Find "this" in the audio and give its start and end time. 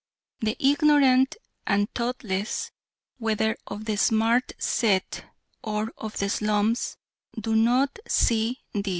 8.73-8.85